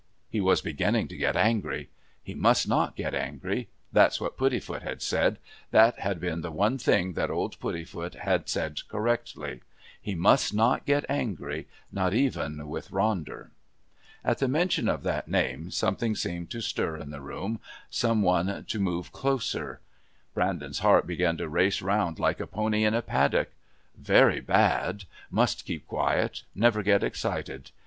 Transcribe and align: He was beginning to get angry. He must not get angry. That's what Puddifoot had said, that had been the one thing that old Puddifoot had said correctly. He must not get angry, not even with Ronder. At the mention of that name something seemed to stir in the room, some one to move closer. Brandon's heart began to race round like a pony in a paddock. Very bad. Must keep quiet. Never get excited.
He 0.31 0.41
was 0.41 0.61
beginning 0.63 1.07
to 1.09 1.15
get 1.15 1.35
angry. 1.35 1.91
He 2.23 2.33
must 2.33 2.67
not 2.67 2.95
get 2.95 3.13
angry. 3.13 3.67
That's 3.93 4.19
what 4.19 4.35
Puddifoot 4.35 4.81
had 4.81 4.99
said, 4.99 5.37
that 5.69 5.99
had 5.99 6.19
been 6.19 6.41
the 6.41 6.49
one 6.49 6.79
thing 6.79 7.13
that 7.13 7.29
old 7.29 7.59
Puddifoot 7.59 8.15
had 8.15 8.49
said 8.49 8.79
correctly. 8.87 9.61
He 10.01 10.15
must 10.15 10.55
not 10.55 10.87
get 10.87 11.05
angry, 11.07 11.67
not 11.91 12.15
even 12.15 12.67
with 12.67 12.89
Ronder. 12.89 13.49
At 14.25 14.39
the 14.39 14.47
mention 14.47 14.89
of 14.89 15.03
that 15.03 15.27
name 15.27 15.69
something 15.69 16.15
seemed 16.15 16.49
to 16.49 16.61
stir 16.61 16.97
in 16.97 17.11
the 17.11 17.21
room, 17.21 17.59
some 17.91 18.23
one 18.23 18.65
to 18.65 18.79
move 18.79 19.11
closer. 19.11 19.81
Brandon's 20.33 20.79
heart 20.79 21.05
began 21.05 21.37
to 21.37 21.47
race 21.47 21.79
round 21.83 22.17
like 22.17 22.39
a 22.39 22.47
pony 22.47 22.83
in 22.85 22.95
a 22.95 23.03
paddock. 23.03 23.51
Very 23.95 24.39
bad. 24.39 25.03
Must 25.29 25.63
keep 25.63 25.85
quiet. 25.85 26.41
Never 26.55 26.81
get 26.81 27.03
excited. 27.03 27.69